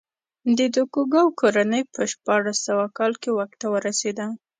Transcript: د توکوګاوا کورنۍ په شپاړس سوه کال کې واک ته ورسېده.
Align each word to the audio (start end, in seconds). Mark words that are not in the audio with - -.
د 0.57 0.59
توکوګاوا 0.75 1.35
کورنۍ 1.39 1.81
په 1.93 2.01
شپاړس 2.11 2.57
سوه 2.67 2.85
کال 2.97 3.13
کې 3.21 3.29
واک 3.37 3.51
ته 3.61 3.67
ورسېده. 3.73 4.25